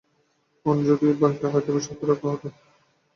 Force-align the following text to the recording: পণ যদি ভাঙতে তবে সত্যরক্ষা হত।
পণ 0.65 0.75
যদি 0.87 1.07
ভাঙতে 1.21 1.65
তবে 1.65 1.81
সত্যরক্ষা 1.81 2.27
হত। 2.31 2.43